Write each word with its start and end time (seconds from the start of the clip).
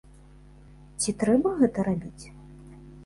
Ці 1.03 1.15
трэба 1.23 1.49
гэта 1.59 1.85
рабіць? 1.89 2.25